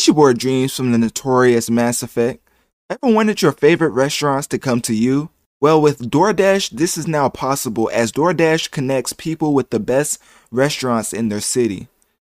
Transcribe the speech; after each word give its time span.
It's 0.00 0.06
your 0.06 0.14
boy 0.14 0.32
Dreamz 0.32 0.74
from 0.74 0.92
the 0.92 0.96
notorious 0.96 1.68
Mass 1.68 2.02
Effect. 2.02 2.42
Ever 2.88 3.12
wanted 3.12 3.42
your 3.42 3.52
favorite 3.52 3.90
restaurants 3.90 4.46
to 4.46 4.58
come 4.58 4.80
to 4.80 4.94
you? 4.94 5.28
Well, 5.60 5.78
with 5.78 6.10
DoorDash, 6.10 6.70
this 6.70 6.96
is 6.96 7.06
now 7.06 7.28
possible 7.28 7.90
as 7.92 8.10
DoorDash 8.10 8.70
connects 8.70 9.12
people 9.12 9.52
with 9.52 9.68
the 9.68 9.78
best 9.78 10.18
restaurants 10.50 11.12
in 11.12 11.28
their 11.28 11.42
city. 11.42 11.88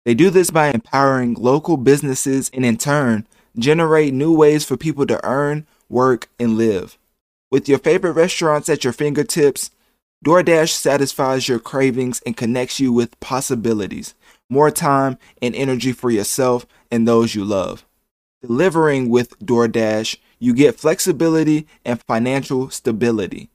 They 0.04 0.13
do 0.13 0.29
this 0.29 0.52
by 0.52 0.71
empowering 0.71 1.36
local 1.36 1.78
businesses 1.78 2.52
and 2.54 2.65
in 2.65 2.76
turn, 2.76 3.26
generate 3.57 4.13
new 4.13 4.35
ways 4.35 4.65
for 4.65 4.75
people 4.75 5.05
to 5.05 5.25
earn, 5.25 5.65
work, 5.87 6.27
and 6.37 6.57
live. 6.57 6.97
With 7.49 7.69
your 7.69 7.79
favorite 7.79 8.11
restaurants 8.11 8.67
at 8.67 8.83
your 8.83 8.91
fingertips, 8.91 9.71
DoorDash 10.24 10.69
satisfies 10.69 11.49
your 11.49 11.60
cravings 11.60 12.21
and 12.26 12.37
connects 12.37 12.79
you 12.79 12.94
with 12.94 13.19
possibilities, 13.19 14.15
more 14.49 14.72
time 14.72 15.17
and 15.42 15.53
energy 15.53 15.92
for 15.92 16.09
yourself 16.09 16.66
and 16.90 17.05
those 17.05 17.35
you 17.35 17.44
love. 17.44 17.85
Delivering 18.41 19.09
with 19.09 19.38
DoorDash, 19.40 20.16
you 20.40 20.54
get 20.54 20.80
flexibility 20.80 21.68
and 21.84 22.02
financial 22.08 22.70
stability. 22.70 23.49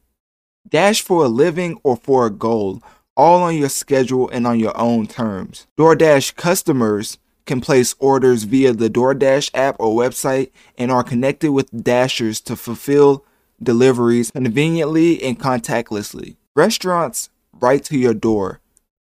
Dash 0.69 1.01
for 1.01 1.25
a 1.25 1.29
living 1.29 1.81
or 1.83 1.97
for 1.97 2.27
a 2.27 2.31
goal, 2.31 2.83
all 3.17 3.43
on 3.43 3.57
your 3.57 3.71
schedule 3.71 4.29
and 4.29 4.47
on 4.47 4.61
your 4.61 4.79
own 4.79 5.07
terms. 5.07 5.67
DoorDash 5.79 6.37
customers 6.37 7.17
can 7.47 7.63
place 7.63 7.95
orders 7.99 8.43
via 8.43 8.75
the 8.75 8.91
DoorDash 8.91 9.53
app 9.55 9.77
or 9.79 9.99
website 9.99 10.51
and 10.77 10.93
are 10.93 11.03
connected 11.03 11.53
with 11.53 11.71
Dashers 11.71 12.43
to 12.43 12.57
fulfill 12.57 13.25
deliveries 13.63 14.31
conveniently 14.33 15.23
and 15.23 15.41
contactlessly. 15.41 16.37
Restaurants 16.59 17.31
right 17.61 17.85
to 17.85 17.97
your 17.97 18.15
door. 18.15 18.61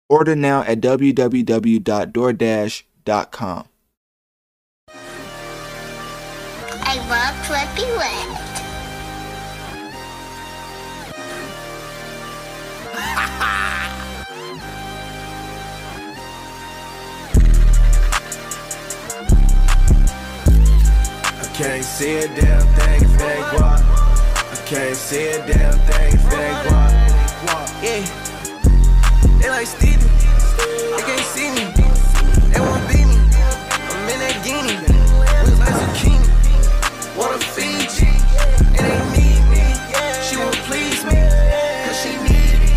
Order 0.09 0.35
now 0.35 0.63
at 0.63 0.81
www.doordash.com. 0.81 3.67
I 6.87 6.97
love 7.07 7.35
Flippy 7.47 7.87
Red. 7.95 8.27
I 21.39 21.47
can't 21.53 21.85
see 21.85 22.17
a 22.17 22.27
damn 22.27 22.67
thing 22.75 23.01
if 23.01 23.17
they 23.17 23.39
guap. 23.55 23.81
I 24.51 24.55
can't 24.65 24.97
see 24.97 25.29
a 25.29 25.37
damn 25.47 25.79
thing 25.87 26.15
if 26.15 26.29
they 26.29 26.51
guap. 26.67 26.94
Yeah. 27.85 28.01
They 29.39 29.49
like 29.51 29.67
Stevie. 29.67 30.09
They 30.95 31.03
can't 31.05 31.21
see 31.21 31.53
me. 31.53 31.69
They 32.49 32.59
won't 32.59 32.81
me. 32.89 33.13
I'm 33.93 34.09
in 34.09 34.19
that 34.25 34.41
guinea. 34.43 34.73
Me. 34.81 34.95
She 40.25 40.35
won't 40.35 40.57
please 40.65 41.05
me. 41.05 41.13
Cause 41.85 41.97
she 42.01 42.11
need 42.25 42.57
me. 42.57 42.73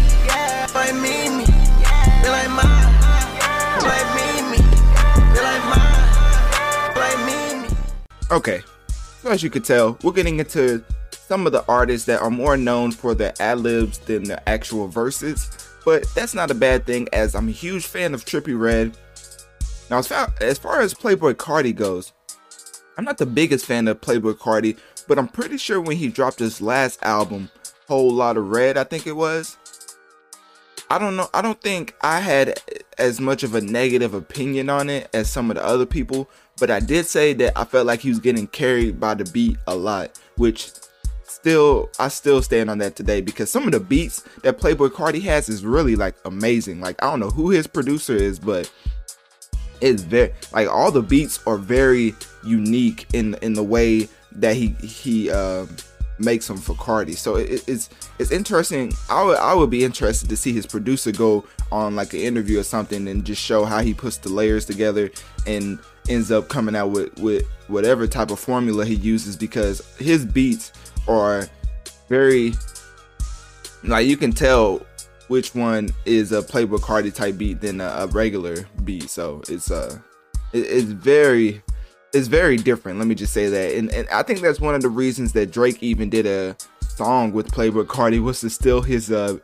Me, 1.00 1.14
me. 1.38 1.44
They 2.22 2.28
like. 2.28 2.48
Okay, 8.30 8.60
so 9.22 9.30
as 9.30 9.42
you 9.42 9.48
could 9.48 9.64
tell, 9.64 9.96
we're 10.02 10.12
getting 10.12 10.38
into 10.38 10.84
some 11.28 11.44
of 11.44 11.52
the 11.52 11.64
artists 11.66 12.06
that 12.06 12.22
are 12.22 12.30
more 12.30 12.56
known 12.56 12.90
for 12.90 13.14
their 13.14 13.34
ad 13.38 13.58
libs 13.58 13.98
than 13.98 14.24
the 14.24 14.48
actual 14.48 14.88
verses, 14.88 15.68
but 15.84 16.06
that's 16.14 16.32
not 16.32 16.50
a 16.50 16.54
bad 16.54 16.86
thing 16.86 17.06
as 17.12 17.34
I'm 17.34 17.48
a 17.48 17.52
huge 17.52 17.84
fan 17.84 18.14
of 18.14 18.24
Trippie 18.24 18.58
Redd. 18.58 18.96
Now, 19.90 19.98
as 19.98 20.08
far 20.08 20.32
as, 20.40 20.58
far 20.58 20.80
as 20.80 20.94
Playboi 20.94 21.34
Carti 21.34 21.76
goes, 21.76 22.14
I'm 22.96 23.04
not 23.04 23.18
the 23.18 23.26
biggest 23.26 23.66
fan 23.66 23.88
of 23.88 24.00
Playboi 24.00 24.38
Carti, 24.38 24.78
but 25.06 25.18
I'm 25.18 25.28
pretty 25.28 25.58
sure 25.58 25.82
when 25.82 25.98
he 25.98 26.08
dropped 26.08 26.38
his 26.38 26.62
last 26.62 26.98
album, 27.02 27.50
Whole 27.88 28.10
Lotta 28.10 28.40
Red, 28.40 28.78
I 28.78 28.84
think 28.84 29.06
it 29.06 29.12
was. 29.12 29.58
I 30.90 30.98
don't 30.98 31.16
know. 31.16 31.28
I 31.34 31.42
don't 31.42 31.60
think 31.60 31.94
I 32.00 32.20
had 32.20 32.58
as 32.96 33.20
much 33.20 33.42
of 33.42 33.54
a 33.54 33.60
negative 33.60 34.14
opinion 34.14 34.70
on 34.70 34.88
it 34.88 35.10
as 35.12 35.28
some 35.28 35.50
of 35.50 35.56
the 35.56 35.64
other 35.64 35.84
people, 35.84 36.30
but 36.58 36.70
I 36.70 36.80
did 36.80 37.04
say 37.04 37.34
that 37.34 37.52
I 37.54 37.64
felt 37.64 37.86
like 37.86 38.00
he 38.00 38.08
was 38.08 38.18
getting 38.18 38.46
carried 38.46 38.98
by 38.98 39.12
the 39.12 39.24
beat 39.26 39.58
a 39.66 39.76
lot, 39.76 40.18
which 40.36 40.70
still 41.38 41.90
I 41.98 42.08
still 42.08 42.42
stand 42.42 42.70
on 42.70 42.78
that 42.78 42.96
today 42.96 43.20
because 43.20 43.50
some 43.50 43.64
of 43.64 43.72
the 43.72 43.80
beats 43.80 44.24
that 44.42 44.58
Playboi 44.58 44.90
Carti 44.90 45.22
has 45.22 45.48
is 45.48 45.64
really 45.64 45.96
like 45.96 46.16
amazing. 46.24 46.80
Like 46.80 47.02
I 47.02 47.10
don't 47.10 47.20
know 47.20 47.30
who 47.30 47.50
his 47.50 47.66
producer 47.66 48.16
is, 48.16 48.38
but 48.38 48.70
it's 49.80 50.02
very 50.02 50.32
like 50.52 50.68
all 50.68 50.90
the 50.90 51.02
beats 51.02 51.40
are 51.46 51.56
very 51.56 52.14
unique 52.44 53.06
in 53.12 53.34
in 53.42 53.54
the 53.54 53.62
way 53.62 54.08
that 54.32 54.56
he 54.56 54.68
he 54.80 55.30
uh, 55.30 55.66
makes 56.18 56.46
them 56.46 56.56
for 56.56 56.74
Carti. 56.74 57.16
So 57.16 57.36
it, 57.36 57.66
it's 57.68 57.90
it's 58.18 58.30
interesting. 58.30 58.92
I 59.08 59.22
would 59.22 59.38
I 59.38 59.54
would 59.54 59.70
be 59.70 59.84
interested 59.84 60.28
to 60.28 60.36
see 60.36 60.52
his 60.52 60.66
producer 60.66 61.12
go 61.12 61.44
on 61.70 61.96
like 61.96 62.14
an 62.14 62.20
interview 62.20 62.60
or 62.60 62.62
something 62.62 63.08
and 63.08 63.24
just 63.24 63.42
show 63.42 63.64
how 63.64 63.80
he 63.80 63.94
puts 63.94 64.16
the 64.18 64.28
layers 64.28 64.64
together 64.64 65.10
and 65.46 65.78
ends 66.08 66.30
up 66.30 66.48
coming 66.48 66.74
out 66.74 66.90
with 66.90 67.16
with 67.18 67.44
whatever 67.68 68.06
type 68.06 68.30
of 68.30 68.38
formula 68.38 68.84
he 68.84 68.94
uses 68.94 69.36
because 69.36 69.82
his 69.98 70.24
beats 70.24 70.72
are 71.06 71.46
very 72.08 72.54
like 73.84 74.06
you 74.06 74.16
can 74.16 74.32
tell 74.32 74.84
which 75.28 75.54
one 75.54 75.90
is 76.06 76.32
a 76.32 76.40
Playboi 76.40 76.78
Carti 76.78 77.14
type 77.14 77.36
beat 77.36 77.60
than 77.60 77.80
a, 77.80 77.84
a 77.84 78.06
regular 78.08 78.66
beat. 78.84 79.10
So 79.10 79.42
it's 79.48 79.70
uh 79.70 79.98
it, 80.52 80.60
it's 80.60 80.84
very 80.84 81.62
it's 82.12 82.28
very 82.28 82.56
different. 82.56 82.98
Let 82.98 83.08
me 83.08 83.14
just 83.14 83.32
say 83.32 83.48
that, 83.48 83.74
and, 83.74 83.90
and 83.92 84.08
I 84.08 84.22
think 84.22 84.40
that's 84.40 84.60
one 84.60 84.74
of 84.74 84.82
the 84.82 84.88
reasons 84.88 85.32
that 85.32 85.50
Drake 85.50 85.82
even 85.82 86.10
did 86.10 86.26
a 86.26 86.56
song 86.80 87.32
with 87.32 87.50
Playboi 87.52 87.84
Carti 87.84 88.20
was 88.20 88.40
to 88.40 88.50
still 88.50 88.82
his 88.82 89.12
uh 89.12 89.38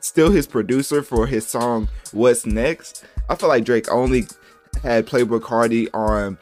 still 0.00 0.30
his 0.30 0.46
producer 0.46 1.02
for 1.02 1.26
his 1.26 1.46
song 1.46 1.88
What's 2.12 2.44
Next. 2.44 3.04
I 3.30 3.34
feel 3.34 3.48
like 3.48 3.64
Drake 3.64 3.90
only 3.90 4.26
had 4.82 5.06
Playboi 5.06 5.40
Carti 5.40 5.88
on 5.94 6.38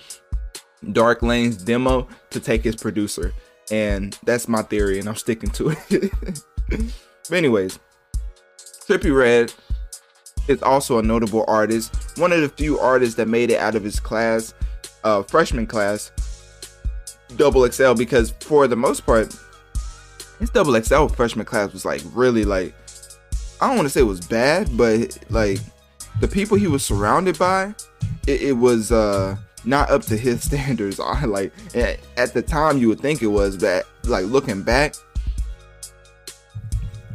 Dark 0.93 1.23
Lane's 1.23 1.57
demo 1.57 2.09
to 2.31 2.41
take 2.41 2.65
his 2.65 2.77
producer, 2.77 3.33
and 3.71 4.19
that's 4.25 4.49
my 4.49 4.63
theory, 4.63 4.99
and 4.99 5.09
I'm 5.09 5.17
sticking 5.17 5.51
to 5.51 5.71
it. 5.89 6.13
but 6.69 7.33
anyways, 7.33 7.79
Trippie 8.87 9.17
Redd 9.17 9.53
is 10.49 10.63
also 10.63 10.99
a 10.99 11.03
notable 11.03 11.45
artist, 11.49 12.19
one 12.19 12.33
of 12.33 12.41
the 12.41 12.49
few 12.49 12.79
artists 12.79 13.17
that 13.17 13.29
made 13.29 13.51
it 13.51 13.59
out 13.59 13.75
of 13.75 13.83
his 13.83 14.01
class, 14.01 14.55
uh, 15.07 15.23
freshman 15.23 15.69
class, 15.69 16.11
double 17.37 17.71
XL, 17.71 17.95
because 17.95 18.33
for 18.41 18.67
the 18.67 18.75
most 18.75 19.07
part, 19.07 19.33
his 20.41 20.51
double 20.51 20.81
XL 20.83 21.07
freshman 21.07 21.47
class 21.47 21.73
was 21.73 21.85
like 21.85 22.03
really 22.13 22.45
like, 22.45 22.75
I 23.61 23.69
don't 23.69 23.77
want 23.77 23.87
to 23.87 23.91
say 23.91 24.01
it 24.01 24.05
was 24.05 24.27
bad, 24.27 24.77
but 24.77 25.17
like 25.31 25.61
the 26.21 26.27
people 26.27 26.57
he 26.57 26.67
was 26.67 26.85
surrounded 26.85 27.39
by, 27.39 27.73
it, 28.27 28.43
it 28.43 28.53
was 28.53 28.91
uh 28.91 29.37
not 29.65 29.91
up 29.91 30.03
to 30.03 30.17
his 30.17 30.43
standards. 30.49 30.99
I 30.99 31.25
like 31.37 31.53
at, 31.77 32.35
the 32.35 32.43
time 32.43 32.79
you 32.79 32.89
would 32.89 33.01
think 33.01 33.23
it 33.23 33.29
was, 33.29 33.57
but 33.57 33.87
like 34.05 34.27
looking 34.27 34.63
back, 34.65 34.97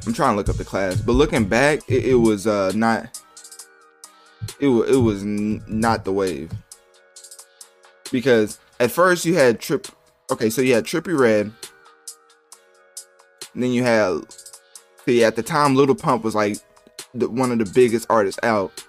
I'm 0.08 0.14
trying 0.14 0.32
to 0.32 0.38
look 0.38 0.48
up 0.48 0.56
the 0.56 0.64
class, 0.64 0.96
but 1.02 1.12
looking 1.12 1.46
back, 1.46 1.82
it, 1.90 2.06
it 2.06 2.16
was 2.16 2.48
uh 2.48 2.72
not. 2.74 3.22
It 4.60 4.70
it 4.70 4.98
was 4.98 5.24
not 5.24 6.06
the 6.06 6.14
wave. 6.14 6.52
Because 8.12 8.60
at 8.80 8.92
first 8.92 9.26
you 9.26 9.36
had 9.36 9.60
Trip. 9.60 9.88
Okay, 10.32 10.50
so 10.50 10.62
you 10.62 10.74
had 10.74 10.86
Trippie 10.86 11.18
Redd. 11.18 11.52
Then 13.56 13.72
you 13.72 13.84
had. 13.84 14.22
See, 15.06 15.24
at 15.24 15.36
the 15.36 15.44
time, 15.44 15.76
Lil 15.76 15.96
Pump 15.96 16.24
was 16.24 16.36
like 16.36 16.58
the, 17.14 17.28
one 17.30 17.52
of 17.52 17.58
the 17.58 17.72
biggest 17.74 18.06
artists 18.10 18.40
out. 18.44 18.86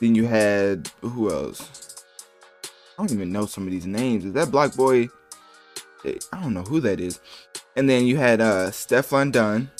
Then 0.00 0.14
you 0.14 0.26
had 0.26 0.90
who 1.02 1.30
else? 1.30 2.04
I 2.98 3.02
don't 3.02 3.12
even 3.12 3.32
know 3.32 3.46
some 3.46 3.66
of 3.66 3.70
these 3.70 3.86
names. 3.86 4.24
Is 4.24 4.32
that 4.32 4.48
BlocBoy? 4.48 5.08
Eh, 6.04 6.18
I 6.32 6.42
don't 6.42 6.54
know 6.54 6.62
who 6.62 6.80
that 6.80 7.00
is. 7.00 7.20
And 7.76 7.88
then 7.88 8.06
you 8.06 8.16
had 8.16 8.40
uh 8.40 8.70
Stefflon 8.70 9.32
Don. 9.32 9.70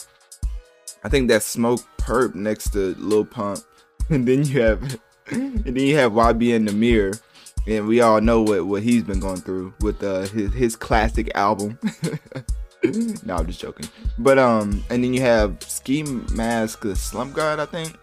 I 1.02 1.08
think 1.08 1.28
that's 1.28 1.46
Smoke 1.46 1.80
Perp 1.98 2.34
next 2.34 2.70
to 2.70 2.94
Lil 2.98 3.24
Pump. 3.24 3.60
And 4.10 4.26
then 4.26 4.44
you 4.44 4.60
have 4.60 5.00
and 5.30 5.64
then 5.64 5.76
you 5.76 5.96
have 5.96 6.12
YBN 6.12 6.68
Nahmir. 6.68 7.20
And 7.66 7.86
we 7.86 8.00
all 8.00 8.20
know 8.20 8.42
what, 8.42 8.66
what 8.66 8.82
he's 8.82 9.02
been 9.02 9.20
going 9.20 9.40
through 9.40 9.74
with 9.80 10.02
uh, 10.02 10.22
his 10.22 10.52
his 10.52 10.76
classic 10.76 11.30
album. 11.34 11.78
no, 13.24 13.36
I'm 13.36 13.46
just 13.46 13.60
joking. 13.60 13.88
But 14.18 14.38
um 14.38 14.82
and 14.90 15.04
then 15.04 15.14
you 15.14 15.20
have 15.20 15.62
Ski 15.62 16.02
Mask 16.02 16.80
the 16.80 16.96
Slump 16.96 17.34
God, 17.34 17.60
I 17.60 17.66
think. 17.66 17.96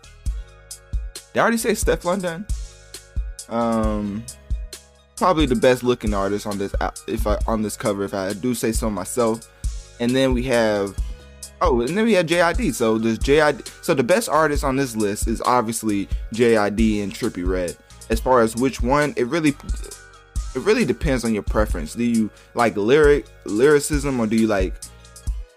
Did 1.33 1.39
I 1.39 1.41
already 1.41 1.57
say 1.57 1.71
Stefflon 1.71 2.21
Don? 2.21 2.45
Um 3.49 4.23
probably 5.15 5.47
the 5.47 5.55
best 5.55 5.83
looking 5.83 6.13
artist 6.13 6.45
on 6.45 6.59
this 6.59 6.75
if 7.07 7.25
I 7.25 7.37
on 7.47 7.63
this 7.63 7.75
cover 7.75 8.03
if 8.03 8.13
I 8.13 8.33
do 8.33 8.53
say 8.53 8.71
so 8.71 8.89
myself. 8.89 9.51
And 9.99 10.15
then 10.15 10.33
we 10.33 10.43
have 10.43 10.95
Oh, 11.59 11.81
and 11.81 11.97
then 11.97 12.05
we 12.05 12.13
have 12.13 12.27
JID. 12.27 12.73
So 12.75 12.97
there's 12.97 13.17
JID. 13.17 13.67
So 13.83 13.93
the 13.93 14.03
best 14.03 14.29
artist 14.29 14.63
on 14.63 14.75
this 14.75 14.95
list 14.95 15.27
is 15.27 15.41
obviously 15.41 16.07
JID 16.33 17.03
and 17.03 17.11
Trippie 17.11 17.47
Redd. 17.47 17.75
As 18.09 18.19
far 18.19 18.41
as 18.41 18.55
which 18.55 18.81
one, 18.81 19.13
it 19.17 19.27
really 19.27 19.55
it 20.55 20.61
really 20.61 20.85
depends 20.85 21.23
on 21.23 21.33
your 21.33 21.43
preference. 21.43 21.93
Do 21.93 22.03
you 22.03 22.29
like 22.55 22.75
lyric 22.75 23.25
lyricism 23.45 24.19
or 24.19 24.27
do 24.27 24.35
you 24.35 24.47
like 24.47 24.73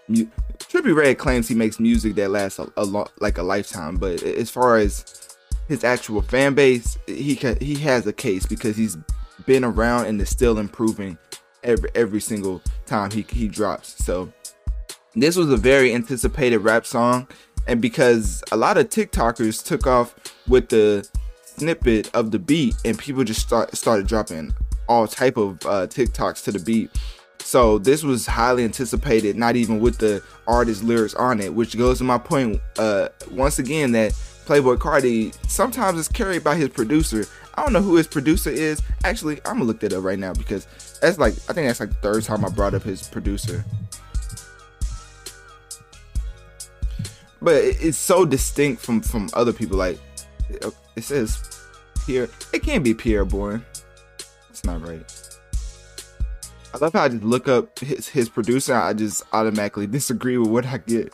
mu- 0.07 0.27
Trippie 0.59 0.95
Redd 0.95 1.17
claims 1.17 1.47
he 1.47 1.55
makes 1.55 1.79
music 1.79 2.15
that 2.15 2.29
lasts 2.29 2.59
a, 2.59 2.71
a 2.77 2.85
lot 2.85 3.11
like 3.19 3.37
a 3.37 3.43
lifetime, 3.43 3.97
but 3.97 4.21
as 4.23 4.49
far 4.49 4.77
as 4.77 5.37
his 5.67 5.83
actual 5.83 6.21
fan 6.21 6.53
base, 6.53 6.97
he 7.07 7.35
ca- 7.35 7.57
he 7.59 7.75
has 7.75 8.05
a 8.07 8.13
case 8.13 8.45
because 8.45 8.75
he's 8.75 8.97
been 9.45 9.63
around 9.63 10.05
and 10.05 10.21
is 10.21 10.29
still 10.29 10.59
improving 10.59 11.17
every 11.63 11.89
every 11.95 12.21
single 12.21 12.61
time 12.85 13.11
he 13.11 13.25
he 13.29 13.47
drops. 13.47 14.03
So 14.03 14.31
this 15.15 15.35
was 15.35 15.49
a 15.49 15.57
very 15.57 15.93
anticipated 15.93 16.59
rap 16.59 16.85
song, 16.85 17.27
and 17.67 17.81
because 17.81 18.43
a 18.51 18.57
lot 18.57 18.77
of 18.77 18.89
TikTokers 18.89 19.65
took 19.65 19.87
off 19.87 20.15
with 20.47 20.69
the 20.69 21.07
snippet 21.57 22.13
of 22.13 22.31
the 22.31 22.39
beat, 22.39 22.75
and 22.85 22.97
people 22.97 23.23
just 23.23 23.41
start 23.41 23.75
started 23.75 24.07
dropping 24.07 24.53
all 24.87 25.07
type 25.07 25.37
of 25.37 25.65
uh, 25.65 25.87
TikToks 25.87 26.43
to 26.45 26.51
the 26.51 26.59
beat. 26.59 26.91
So 27.39 27.79
this 27.79 28.03
was 28.03 28.25
highly 28.25 28.63
anticipated, 28.63 29.35
not 29.35 29.55
even 29.55 29.79
with 29.79 29.97
the 29.97 30.23
artist 30.47 30.83
lyrics 30.83 31.15
on 31.15 31.39
it, 31.39 31.53
which 31.53 31.77
goes 31.77 31.97
to 31.97 32.03
my 32.03 32.17
point 32.17 32.61
uh, 32.77 33.09
once 33.31 33.57
again 33.57 33.91
that 33.93 34.11
Playboi 34.45 34.77
Carti 34.77 35.33
sometimes 35.49 35.97
is 35.97 36.07
carried 36.07 36.43
by 36.43 36.55
his 36.55 36.69
producer. 36.69 37.25
I 37.55 37.63
don't 37.63 37.73
know 37.73 37.81
who 37.81 37.95
his 37.95 38.07
producer 38.07 38.49
is. 38.49 38.81
Actually, 39.03 39.37
I'm 39.45 39.55
gonna 39.55 39.65
look 39.65 39.79
that 39.81 39.93
up 39.93 40.03
right 40.03 40.19
now 40.19 40.33
because 40.33 40.67
that's 41.01 41.17
like 41.17 41.33
I 41.49 41.53
think 41.53 41.67
that's 41.67 41.79
like 41.79 41.89
the 41.89 41.95
third 41.95 42.23
time 42.23 42.45
I 42.45 42.49
brought 42.49 42.73
up 42.73 42.83
his 42.83 43.07
producer. 43.07 43.65
But 47.41 47.55
it's 47.55 47.97
so 47.97 48.25
distinct 48.25 48.83
from 48.83 49.01
from 49.01 49.29
other 49.33 49.53
people. 49.53 49.77
Like 49.77 49.99
it 50.95 51.03
says 51.03 51.61
Pierre. 52.05 52.29
It 52.53 52.63
can't 52.63 52.83
be 52.83 52.93
Pierre 52.93 53.25
Bourne. 53.25 53.65
That's 54.47 54.65
not 54.65 54.85
right. 54.85 55.03
I 56.73 56.77
love 56.77 56.93
how 56.93 57.03
I 57.03 57.09
just 57.09 57.23
look 57.23 57.47
up 57.47 57.79
his 57.79 58.07
his 58.07 58.29
producer. 58.29 58.73
I 58.73 58.93
just 58.93 59.23
automatically 59.33 59.87
disagree 59.87 60.37
with 60.37 60.49
what 60.49 60.65
I 60.65 60.77
get. 60.77 61.13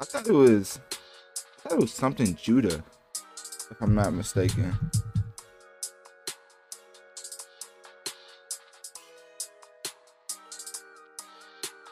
I 0.00 0.04
thought 0.04 0.26
it 0.26 0.32
was, 0.32 0.80
I 0.92 1.68
thought 1.68 1.72
it 1.72 1.80
was 1.80 1.92
something 1.92 2.34
Judah, 2.34 2.82
if 3.70 3.76
I'm 3.80 3.94
not 3.94 4.12
mistaken. 4.12 4.76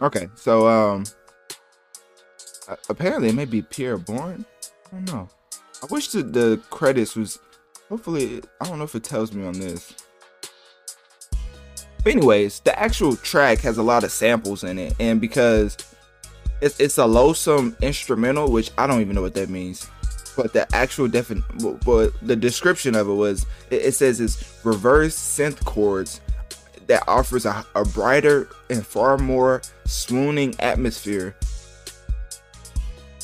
Okay, 0.01 0.29
so 0.37 0.69
um, 0.69 1.05
apparently 2.89 3.29
it 3.29 3.35
may 3.35 3.45
be 3.45 3.63
Pierre 3.63 3.99
Bourne. 3.99 4.45
I 4.87 4.97
don't 4.97 5.13
know. 5.13 5.29
I 5.83 5.87
wish 5.87 6.09
the, 6.09 6.23
the 6.23 6.61
credits 6.71 7.15
was. 7.15 7.39
Hopefully, 7.89 8.43
I 8.61 8.67
don't 8.67 8.79
know 8.79 8.85
if 8.85 8.95
it 8.95 9.05
tells 9.05 9.33
me 9.33 9.47
on 9.47 9.55
this. 9.55 9.95
But 12.05 12.13
anyways, 12.13 12.61
the 12.61 12.79
actual 12.79 13.17
track 13.17 13.59
has 13.61 13.79
a 13.79 13.83
lot 13.83 14.05
of 14.05 14.11
samples 14.11 14.65
in 14.65 14.79
it, 14.79 14.95
and 15.01 15.21
because 15.21 15.77
it's 16.61 16.79
it's 16.81 16.99
a 16.99 17.03
Loesum's 17.03 17.77
instrumental, 17.83 18.51
which 18.51 18.71
I 18.77 18.87
don't 18.87 19.01
even 19.01 19.15
know 19.15 19.23
what 19.23 19.35
that 19.35 19.49
means. 19.49 19.89
But 20.37 20.53
the 20.53 20.73
actual 20.75 21.09
defin, 21.09 21.43
but 21.85 22.13
the 22.27 22.37
description 22.37 22.95
of 22.95 23.09
it 23.09 23.13
was, 23.13 23.47
it, 23.71 23.83
it 23.83 23.95
says 23.95 24.21
it's 24.21 24.61
reverse 24.65 25.17
synth 25.17 25.65
chords 25.65 26.21
that 26.87 27.03
offers 27.07 27.45
a, 27.45 27.65
a 27.75 27.85
brighter 27.85 28.49
and 28.71 28.87
far 28.87 29.19
more 29.19 29.63
swooning 29.85 30.55
atmosphere 30.61 31.35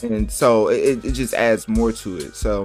and 0.04 0.30
so 0.30 0.68
it, 0.68 1.04
it 1.04 1.12
just 1.12 1.34
adds 1.34 1.68
more 1.68 1.92
to 1.92 2.16
it. 2.18 2.34
So 2.36 2.64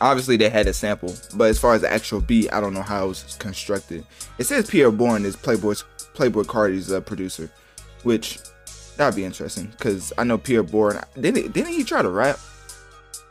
obviously 0.00 0.36
they 0.36 0.50
had 0.50 0.66
a 0.66 0.72
sample, 0.72 1.14
but 1.34 1.50
as 1.50 1.58
far 1.58 1.74
as 1.74 1.82
the 1.82 1.92
actual 1.92 2.20
beat, 2.20 2.52
I 2.52 2.60
don't 2.60 2.74
know 2.74 2.82
how 2.82 3.04
it 3.06 3.08
was 3.08 3.36
constructed. 3.38 4.04
It 4.38 4.44
says 4.44 4.68
Pierre 4.68 4.90
Bourne 4.90 5.24
is 5.24 5.36
Playboi's 5.36 5.84
Playboi 6.14 6.44
Carti's 6.44 6.92
uh, 6.92 7.00
producer, 7.00 7.50
which 8.02 8.38
that'd 8.96 9.16
be 9.16 9.24
interesting 9.24 9.66
because 9.66 10.12
I 10.18 10.24
know 10.24 10.38
Pierre 10.38 10.62
Bourne 10.62 11.00
didn't 11.20 11.52
didn't 11.52 11.72
he 11.72 11.84
try 11.84 12.02
to 12.02 12.10
rap? 12.10 12.38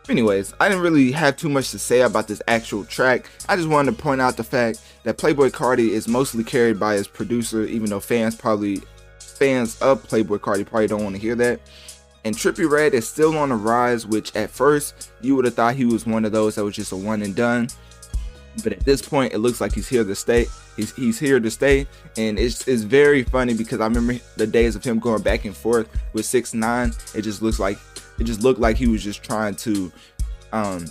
Anyways, 0.09 0.53
I 0.59 0.67
didn't 0.67 0.83
really 0.83 1.13
have 1.13 1.37
too 1.37 1.47
much 1.47 1.71
to 1.71 1.79
say 1.79 2.01
about 2.01 2.27
this 2.27 2.41
actual 2.49 2.83
track. 2.83 3.29
I 3.47 3.55
just 3.55 3.69
wanted 3.69 3.95
to 3.95 4.03
point 4.03 4.19
out 4.19 4.35
the 4.35 4.43
fact 4.43 4.81
that 5.03 5.17
Playboi 5.17 5.51
Carti 5.51 5.89
is 5.91 6.09
mostly 6.09 6.43
carried 6.43 6.77
by 6.77 6.95
his 6.95 7.07
producer, 7.07 7.63
even 7.63 7.89
though 7.89 8.01
fans 8.01 8.35
probably 8.35 8.81
fans 9.19 9.81
of 9.81 10.03
Playboi 10.03 10.39
Carti 10.39 10.65
probably 10.65 10.87
don't 10.87 11.03
want 11.03 11.15
to 11.15 11.21
hear 11.21 11.35
that. 11.35 11.61
And 12.25 12.35
Trippie 12.35 12.69
Redd 12.69 12.93
is 12.93 13.07
still 13.07 13.37
on 13.37 13.49
the 13.49 13.55
rise, 13.55 14.05
which 14.07 14.35
at 14.35 14.49
first 14.49 15.11
you 15.21 15.35
would 15.35 15.45
have 15.45 15.55
thought 15.55 15.75
he 15.75 15.85
was 15.85 16.05
one 16.05 16.23
of 16.23 16.31
those 16.31 16.55
that 16.55 16.63
was 16.63 16.75
just 16.75 16.91
a 16.91 16.95
one 16.95 17.21
and 17.21 17.35
done. 17.35 17.67
But 18.63 18.73
at 18.73 18.85
this 18.85 19.01
point, 19.01 19.33
it 19.33 19.39
looks 19.39 19.59
like 19.59 19.73
he's 19.73 19.89
here 19.89 20.03
to 20.03 20.15
stay. 20.15 20.45
He's, 20.75 20.95
he's 20.95 21.19
here 21.19 21.39
to 21.39 21.51
stay, 21.51 21.87
and 22.17 22.39
it's, 22.39 22.67
it's 22.67 22.81
very 22.81 23.23
funny 23.23 23.53
because 23.53 23.79
I 23.79 23.85
remember 23.85 24.15
the 24.37 24.47
days 24.47 24.75
of 24.75 24.83
him 24.83 24.99
going 24.99 25.21
back 25.21 25.45
and 25.45 25.55
forth 25.55 25.87
with 26.13 26.25
six 26.25 26.53
nine. 26.53 26.93
It 27.13 27.21
just 27.23 27.41
looks 27.41 27.59
like 27.59 27.77
it 28.19 28.23
just 28.23 28.41
looked 28.41 28.59
like 28.59 28.77
he 28.77 28.87
was 28.87 29.03
just 29.03 29.23
trying 29.23 29.55
to 29.55 29.91
um, 30.51 30.85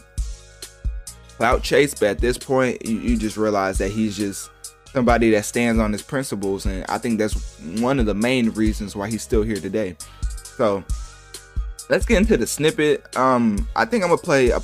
clout 1.37 1.63
chase. 1.63 1.95
But 1.95 2.11
at 2.11 2.19
this 2.19 2.39
point, 2.39 2.87
you, 2.87 2.99
you 2.99 3.17
just 3.17 3.37
realize 3.37 3.79
that 3.79 3.91
he's 3.91 4.17
just 4.17 4.51
somebody 4.93 5.31
that 5.31 5.45
stands 5.45 5.81
on 5.81 5.93
his 5.93 6.03
principles, 6.03 6.67
and 6.67 6.85
I 6.89 6.99
think 6.99 7.19
that's 7.19 7.59
one 7.81 7.99
of 7.99 8.07
the 8.07 8.15
main 8.15 8.51
reasons 8.51 8.95
why 8.95 9.09
he's 9.09 9.23
still 9.23 9.43
here 9.43 9.57
today. 9.57 9.97
So 10.57 10.85
let's 11.91 12.07
get 12.07 12.19
into 12.19 12.37
the 12.37 12.47
snippet. 12.47 13.17
Um, 13.17 13.69
I 13.77 13.85
think 13.85 14.05
I'm 14.05 14.11
gonna 14.11 14.23
play 14.23 14.51
a, 14.51 14.61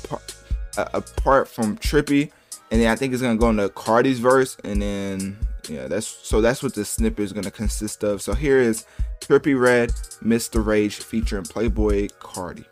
a, 0.77 0.89
a 0.95 1.01
part 1.01 1.47
from 1.47 1.77
Trippie, 1.77 2.31
and 2.71 2.81
then 2.81 2.89
I 2.89 2.95
think 2.95 3.13
it's 3.13 3.21
gonna 3.21 3.37
go 3.37 3.49
into 3.49 3.69
Carti's 3.69 4.19
verse, 4.19 4.57
and 4.63 4.81
then 4.81 5.37
yeah, 5.67 5.87
that's 5.87 6.07
so 6.07 6.41
that's 6.41 6.63
what 6.63 6.73
the 6.73 6.85
snippet 6.85 7.19
is 7.19 7.33
gonna 7.33 7.51
consist 7.51 8.03
of. 8.03 8.21
So 8.21 8.33
here 8.33 8.59
is 8.59 8.85
Trippie 9.19 9.59
Redd, 9.59 9.89
Mr. 10.23 10.65
Rage 10.65 10.97
featuring 10.97 11.43
Playboi 11.43 12.11
Carti. 12.19 12.65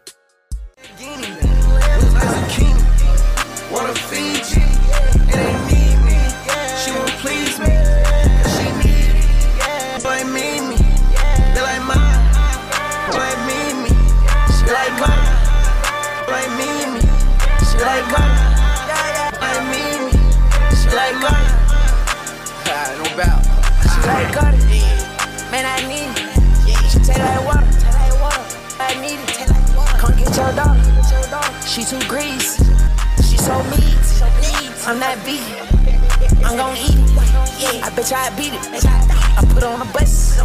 Like 17.88 18.08
mine. 18.12 18.36
Boy, 19.40 19.58
mean 19.72 20.00
me, 20.08 20.14
she 20.76 20.88
like 20.92 21.16
mine. 21.24 21.48
No 23.00 23.08
doubt. 23.16 23.44
She 23.88 24.00
like 24.04 24.32
got. 24.36 24.54
Man, 25.52 25.64
I 25.64 25.80
need 25.88 26.12
it. 26.12 26.28
She 26.92 27.00
taste 27.00 27.20
like 27.20 27.46
water. 27.48 27.64
I 28.80 28.92
need 29.00 29.24
it. 29.24 29.48
Come 30.00 30.14
get 30.20 30.36
your 30.36 30.52
daughter. 30.60 30.84
She 31.66 31.86
too 31.86 32.02
greasy. 32.12 32.64
She 33.24 33.38
so 33.38 33.56
meat. 33.72 33.96
I'm 34.86 35.00
not 35.00 35.18
vegan. 35.24 35.64
I'm 36.44 36.58
gon' 36.58 36.76
eat 36.76 37.00
it. 37.64 37.84
I 37.84 37.90
bet 37.96 38.12
you 38.12 38.18
I 38.18 38.30
beat 38.36 38.54
it. 38.54 38.86
I 39.40 39.46
put 39.54 39.64
her 39.64 39.70
on 39.70 39.82
a 39.82 39.86
bus. 39.94 40.40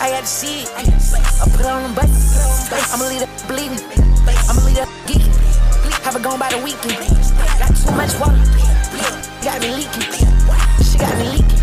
I 0.00 0.08
had 0.14 0.20
to 0.20 0.26
see 0.26 0.62
it. 0.62 0.70
I 0.76 1.44
put 1.50 1.66
her 1.66 1.72
on 1.72 1.90
a 1.90 1.94
bus. 1.94 2.70
I'ma 2.94 3.08
leave 3.08 3.20
that 3.20 3.44
bleeding. 3.48 3.82
I'ma 4.48 4.62
leave 4.64 4.76
that. 4.76 4.97
Have 6.08 6.16
it 6.16 6.22
gone 6.22 6.38
by 6.38 6.48
the 6.48 6.56
weekend. 6.64 6.96
Got 7.58 7.76
too 7.76 7.90
much 7.94 8.18
water. 8.18 8.40
Got 9.44 9.60
me 9.60 9.74
leaking. 9.74 10.08
She 10.82 10.96
got 10.96 11.14
me 11.18 11.28
leaking. 11.32 11.60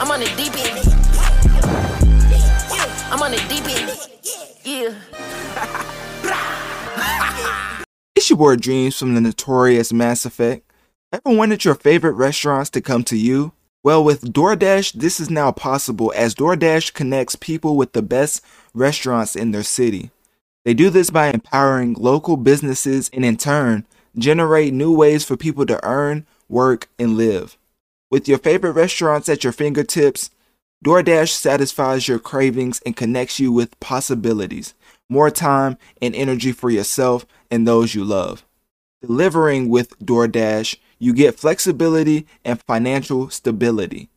I'm 0.00 0.10
on 0.10 0.20
the 0.20 0.32
deep 0.34 0.56
end. 0.56 0.80
I'm 3.12 3.20
on 3.20 3.32
the 3.32 3.36
deep 3.50 3.68
end. 3.68 3.98
Yeah. 4.64 4.94
It's 8.16 8.30
your 8.30 8.38
boy 8.38 8.56
Dreamz 8.56 8.98
from 8.98 9.14
the 9.14 9.20
notorious 9.20 9.92
Mass 9.92 10.24
Effect. 10.24 10.64
Ever 11.12 11.36
wanted 11.36 11.62
your 11.66 11.74
favorite 11.74 12.14
restaurants 12.14 12.70
to 12.70 12.80
come 12.80 13.04
to 13.04 13.16
you? 13.16 13.52
Well, 13.82 14.02
with 14.02 14.32
DoorDash, 14.32 14.94
this 14.94 15.20
is 15.20 15.28
now 15.28 15.52
possible 15.52 16.14
as 16.16 16.34
DoorDash 16.34 16.94
connects 16.94 17.36
people 17.36 17.76
with 17.76 17.92
the 17.92 18.02
best 18.02 18.42
restaurants 18.72 19.36
in 19.36 19.50
their 19.50 19.62
city. 19.62 20.10
They 20.64 20.74
do 20.74 20.90
this 20.90 21.10
by 21.10 21.28
empowering 21.28 21.94
local 21.94 22.36
businesses 22.36 23.10
and 23.12 23.24
in 23.24 23.36
turn, 23.36 23.86
generate 24.16 24.74
new 24.74 24.94
ways 24.94 25.24
for 25.24 25.36
people 25.36 25.64
to 25.66 25.84
earn, 25.84 26.26
work, 26.48 26.88
and 26.98 27.16
live. 27.16 27.56
With 28.10 28.28
your 28.28 28.38
favorite 28.38 28.72
restaurants 28.72 29.28
at 29.28 29.44
your 29.44 29.52
fingertips, 29.52 30.30
DoorDash 30.84 31.30
satisfies 31.30 32.08
your 32.08 32.18
cravings 32.18 32.80
and 32.84 32.96
connects 32.96 33.38
you 33.38 33.52
with 33.52 33.78
possibilities, 33.80 34.74
more 35.08 35.30
time 35.30 35.78
and 36.02 36.14
energy 36.14 36.52
for 36.52 36.70
yourself 36.70 37.26
and 37.50 37.66
those 37.66 37.94
you 37.94 38.04
love. 38.04 38.44
Delivering 39.00 39.68
with 39.68 39.98
DoorDash, 40.00 40.76
you 40.98 41.14
get 41.14 41.38
flexibility 41.38 42.26
and 42.44 42.62
financial 42.62 43.30
stability. 43.30 44.08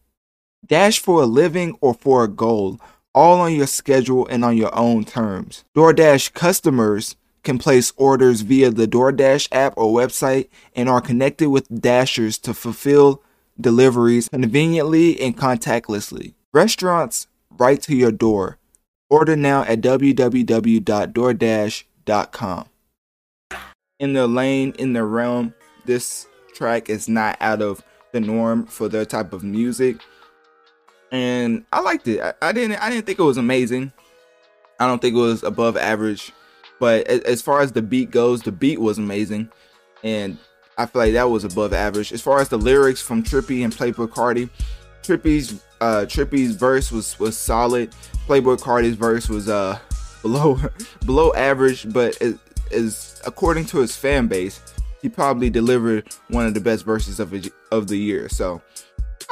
Dash 0.66 1.00
for 1.00 1.22
a 1.22 1.26
living 1.26 1.78
or 1.82 1.94
for 1.94 2.24
a 2.24 2.30
goal, 2.30 2.80
all 3.13 3.41
on 3.41 3.53
your 3.53 3.67
schedule 3.67 4.25
and 4.27 4.43
on 4.43 4.58
your 4.58 4.75
own 4.75 5.05
terms. 5.05 5.63
DoorDash 5.75 6.34
customers 6.34 7.15
can 7.43 7.58
place 7.58 7.93
orders 7.98 8.41
via 8.41 8.70
the 8.72 8.88
DoorDash 8.88 9.50
app 9.51 9.74
or 9.75 9.93
website 9.93 10.48
and 10.75 10.89
are 10.89 11.01
connected 11.01 11.50
with 11.50 11.67
Dashers 11.70 12.38
to 12.39 12.53
fulfill 12.53 13.22
deliveries 13.60 14.29
conveniently 14.29 15.20
and 15.20 15.38
contactlessly. 15.38 16.34
Restaurants 16.53 17.27
right 17.51 17.82
to 17.82 17.93
your 17.96 18.12
door. 18.12 18.58
Order 19.10 19.36
now 19.36 19.63
at 19.63 19.82
www.doordash.com. 19.82 22.65
In 24.00 24.13
the 24.13 24.27
lane, 24.27 24.74
in 24.79 24.93
the 24.93 25.03
realm, 25.03 25.53
this 25.86 26.27
track 26.53 26.89
is 26.89 27.08
not 27.08 27.38
out 27.39 27.62
of 27.62 27.84
the 28.12 28.20
norm 28.20 28.65
for 28.65 28.89
their 28.89 29.05
type 29.05 29.34
of 29.34 29.43
music. 29.43 29.98
And 31.13 31.63
I 31.72 31.79
liked 31.79 32.08
it. 32.08 32.20
I, 32.20 32.34
I 32.41 32.51
didn't 32.51 32.84
I 32.84 32.89
didn't 32.89 33.05
think 33.05 33.20
it 33.20 33.24
was 33.24 33.38
amazing. 33.38 33.93
I 34.79 34.88
don't 34.88 35.00
think 35.00 35.15
it 35.15 35.20
was 35.20 35.43
above 35.43 35.77
average. 35.77 36.34
But 36.79 37.08
as 37.08 37.41
far 37.41 37.62
as 37.62 37.72
the 37.72 37.84
beat 37.84 38.12
goes, 38.12 38.41
the 38.41 38.51
beat 38.51 38.82
was 38.82 38.98
amazing. 38.98 39.50
And 40.03 40.38
I 40.77 40.88
feel 40.88 41.03
like 41.03 41.13
that 41.13 41.29
was 41.29 41.43
above 41.43 41.72
average. 41.72 42.12
As 42.12 42.22
far 42.22 42.39
as 42.39 42.50
the 42.50 42.58
lyrics 42.58 43.00
from 43.00 43.24
Trippie 43.24 43.63
and 43.63 43.72
Playboi 43.72 44.10
Carti, 44.10 44.50
Trippie's 45.03 45.63
uh 45.82 46.05
Trippie's 46.08 46.55
verse 46.55 46.91
was 46.91 47.17
was 47.20 47.38
solid. 47.38 47.91
Playboi 48.27 48.58
Carti's 48.58 48.96
verse 48.96 49.29
was 49.29 49.48
uh 49.48 49.77
below 50.24 50.60
below 51.05 51.32
average, 51.34 51.93
but 51.93 52.17
is 52.72 53.22
according 53.24 53.65
to 53.65 53.77
his 53.77 53.96
fan 53.96 54.25
base, 54.25 54.62
he 55.00 55.10
probably 55.10 55.51
delivered 55.51 56.08
one 56.29 56.48
of 56.48 56.55
the 56.55 56.60
best 56.60 56.84
verses 56.86 57.20
of 57.20 57.34
of 57.72 57.88
the 57.88 57.98
year. 57.98 58.29
So 58.29 58.63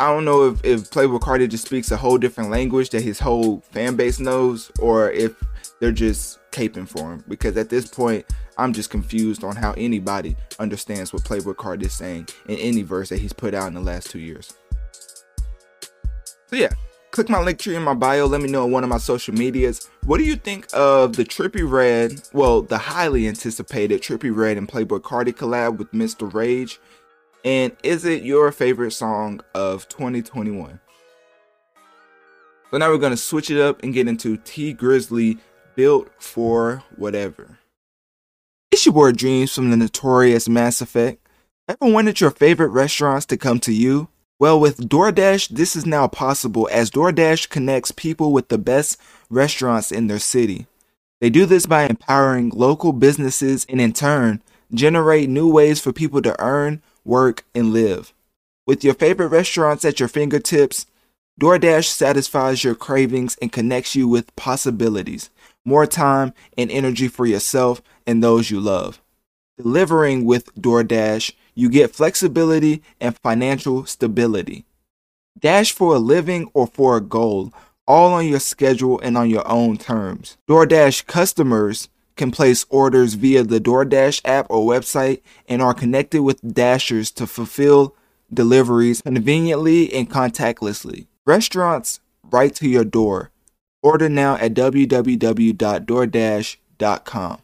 I 0.02 0.12
don't 0.12 0.26
know 0.26 0.48
if 0.48 0.66
if 0.66 0.90
Playboi 0.90 1.20
Carti 1.20 1.48
just 1.48 1.68
speaks 1.68 1.92
a 1.92 1.96
whole 1.96 2.18
different 2.18 2.50
language 2.50 2.90
that 2.90 3.04
his 3.04 3.20
whole 3.20 3.62
fan 3.70 3.96
base 3.96 4.20
knows, 4.20 4.72
or 4.80 5.12
if 5.12 5.36
they're 5.80 5.92
just 5.92 6.40
caping 6.50 6.90
for 6.90 7.14
him. 7.14 7.24
Because 7.28 7.56
at 7.56 7.70
this 7.70 7.86
point, 7.86 8.26
I'm 8.58 8.74
just 8.74 8.90
confused 8.90 9.44
on 9.44 9.56
how 9.56 9.74
anybody 9.74 10.36
understands 10.58 11.14
what 11.14 11.22
Playboi 11.22 11.54
Carti 11.54 11.84
is 11.84 11.94
saying 11.94 12.30
in 12.48 12.58
any 12.58 12.82
verse 12.82 13.10
that 13.10 13.20
he's 13.20 13.32
put 13.32 13.54
out 13.54 13.68
in 13.68 13.76
the 13.76 13.80
last 13.80 14.10
two 14.10 14.18
years. 14.18 14.52
So 16.48 16.56
yeah, 16.56 16.72
click 17.12 17.30
my 17.30 17.40
link 17.40 17.60
tree 17.60 17.76
in 17.76 17.84
my 17.84 17.94
bio. 17.94 18.26
Let 18.26 18.42
me 18.42 18.50
know 18.50 18.64
on 18.64 18.72
one 18.72 18.84
of 18.84 18.90
my 18.90 18.98
social 18.98 19.36
medias. 19.36 19.88
What 20.06 20.18
do 20.18 20.24
you 20.24 20.36
think 20.36 20.66
of 20.74 21.16
the 21.16 21.26
Trippie 21.26 21.70
Redd? 21.70 22.24
well, 22.34 22.64
the 22.64 22.80
highly 22.80 23.28
anticipated 23.28 24.02
Trippie 24.02 24.36
Redd 24.36 24.58
and 24.58 24.68
Playboi 24.68 25.02
Carti 25.02 25.32
collab 25.32 25.78
with 25.78 25.94
Miss 25.94 26.16
The 26.16 26.26
Rage? 26.26 26.80
And 27.44 27.76
is 27.82 28.06
it 28.06 28.24
your 28.24 28.52
favorite 28.52 28.92
song 28.92 29.42
of 29.56 29.88
2021? 29.90 30.80
So 32.70 32.78
now 32.78 32.90
we're 32.90 33.00
going 33.00 33.12
to 33.12 33.18
switch 33.18 33.50
it 33.50 33.60
up 33.60 33.82
and 33.82 33.94
get 33.94 34.08
into 34.08 34.38
Tee 34.38 34.76
Grizzley 34.76 35.40
Built 35.76 36.10
for 36.20 36.84
Whatever. 36.96 37.58
It's 38.72 38.86
your 38.86 38.94
boy 38.94 39.12
Dreamz 39.12 39.54
from 39.54 39.72
the 39.72 39.78
notorious 39.78 40.48
Mass 40.48 40.82
Effect. 40.82 41.28
Ever 41.68 41.92
wanted 41.92 42.22
your 42.22 42.32
favorite 42.32 42.70
restaurants 42.70 43.26
to 43.28 43.38
come 43.38 43.60
to 43.62 43.74
you? 43.74 44.08
Well, 44.40 44.60
with 44.60 44.90
DoorDash, 44.90 45.50
this 45.50 45.76
is 45.76 45.86
now 45.86 46.08
possible 46.08 46.70
as 46.72 46.92
DoorDash 46.92 47.50
connects 47.50 47.92
people 47.92 48.32
with 48.32 48.50
the 48.50 48.58
best 48.58 49.00
restaurants 49.30 49.92
in 49.92 50.08
their 50.08 50.20
city. 50.20 50.68
They 51.20 51.30
do 51.30 51.46
this 51.46 51.66
by 51.66 51.84
empowering 51.84 52.50
local 52.50 52.94
businesses 52.94 53.66
and 53.68 53.82
in 53.82 53.94
turn, 53.94 54.42
generate 54.74 55.30
new 55.30 55.52
ways 55.52 55.80
for 55.80 55.92
people 55.92 56.22
to 56.22 56.40
earn, 56.42 56.82
work, 57.04 57.44
and 57.54 57.74
live. 57.74 58.14
With 58.66 58.84
your 58.84 58.94
favorite 58.94 59.30
restaurants 59.30 59.84
at 59.86 60.00
your 60.00 60.10
fingertips, 60.10 60.86
DoorDash 61.40 61.86
satisfies 61.86 62.64
your 62.64 62.76
cravings 62.76 63.38
and 63.42 63.52
connects 63.52 63.96
you 63.96 64.08
with 64.08 64.36
possibilities, 64.36 65.30
more 65.66 65.88
time 65.88 66.34
and 66.58 66.70
energy 66.70 67.08
for 67.08 67.26
yourself 67.26 67.82
and 68.06 68.24
those 68.24 68.52
you 68.52 68.60
love. 68.60 69.02
Delivering 69.58 70.26
with 70.26 70.54
DoorDash 70.56 71.34
you 71.56 71.70
get 71.70 71.96
flexibility 71.96 72.82
and 73.00 73.18
financial 73.18 73.86
stability. 73.86 74.66
Dash 75.40 75.72
for 75.72 75.96
a 75.96 76.00
living 76.00 76.50
or 76.54 76.68
for 76.68 76.98
a 76.98 77.02
goal, 77.02 77.54
all 77.88 78.14
on 78.14 78.28
your 78.28 78.40
schedule 78.40 79.00
and 79.02 79.18
on 79.18 79.30
your 79.30 79.48
own 79.48 79.78
terms. 79.78 80.38
DoorDash 80.48 81.06
customers 81.08 81.90
can 82.22 82.30
place 82.30 82.68
orders 82.70 83.16
via 83.16 83.44
the 83.44 83.60
DoorDash 83.60 84.22
app 84.26 84.46
or 84.48 84.60
website 84.60 85.22
and 85.50 85.60
are 85.60 85.74
connected 85.74 86.22
with 86.22 86.40
Dashers 86.42 87.10
to 87.16 87.26
fulfill 87.26 87.96
deliveries 88.32 89.02
conveniently 89.02 89.92
and 89.92 90.08
contactlessly. 90.08 91.08
Restaurants 91.26 92.00
right 92.30 92.54
to 92.54 92.70
your 92.70 92.86
door. 92.86 93.32
Order 93.82 94.08
now 94.08 94.36
at 94.36 94.54
www.doordash.com. 94.54 97.42